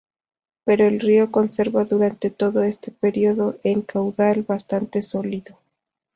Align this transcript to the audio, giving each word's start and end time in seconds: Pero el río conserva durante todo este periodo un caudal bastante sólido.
Pero 0.65 0.85
el 0.87 0.99
río 0.99 1.29
conserva 1.31 1.85
durante 1.85 2.31
todo 2.31 2.63
este 2.63 2.89
periodo 2.91 3.59
un 3.63 3.83
caudal 3.83 4.41
bastante 4.41 5.03
sólido. 5.03 5.59